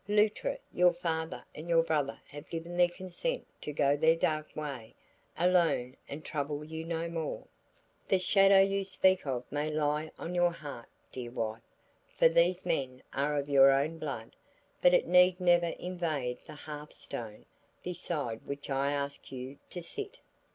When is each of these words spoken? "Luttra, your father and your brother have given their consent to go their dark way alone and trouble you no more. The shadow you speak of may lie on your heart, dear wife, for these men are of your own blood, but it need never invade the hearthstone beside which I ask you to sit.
"Luttra, 0.07 0.57
your 0.73 0.93
father 0.93 1.45
and 1.53 1.69
your 1.69 1.83
brother 1.83 2.19
have 2.29 2.49
given 2.49 2.75
their 2.75 2.89
consent 2.89 3.45
to 3.61 3.71
go 3.71 3.95
their 3.95 4.15
dark 4.15 4.55
way 4.55 4.95
alone 5.37 5.95
and 6.09 6.25
trouble 6.25 6.63
you 6.65 6.83
no 6.83 7.07
more. 7.07 7.45
The 8.07 8.17
shadow 8.17 8.61
you 8.61 8.83
speak 8.83 9.27
of 9.27 9.51
may 9.51 9.69
lie 9.69 10.09
on 10.17 10.33
your 10.33 10.53
heart, 10.53 10.89
dear 11.11 11.29
wife, 11.29 11.61
for 12.07 12.27
these 12.29 12.65
men 12.65 13.03
are 13.13 13.37
of 13.37 13.47
your 13.47 13.69
own 13.71 13.99
blood, 13.99 14.35
but 14.81 14.91
it 14.95 15.05
need 15.05 15.39
never 15.39 15.67
invade 15.77 16.39
the 16.47 16.55
hearthstone 16.55 17.45
beside 17.83 18.41
which 18.43 18.71
I 18.71 18.93
ask 18.93 19.31
you 19.31 19.59
to 19.69 19.83
sit. 19.83 20.17